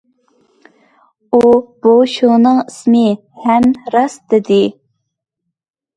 ئۇ 1.39 1.51
بۇ 1.85 1.93
شۇنىڭ 2.15 2.57
ئىسمى 2.63 3.05
ھەم 3.45 3.69
راست 3.97 4.25
دېدى. 4.35 4.63